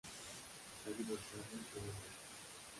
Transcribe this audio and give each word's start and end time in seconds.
Está 0.79 0.89
divorciado 0.97 1.43
y 1.53 1.57
tiene 1.71 1.87
una 1.89 1.91
hija. 1.91 2.09